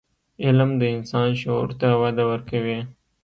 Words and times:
علم 0.43 0.69
د 0.81 0.83
انسان 0.95 1.29
شعور 1.41 1.69
ته 1.79 1.87
وده 2.01 2.23
ورکوي. 2.31 2.79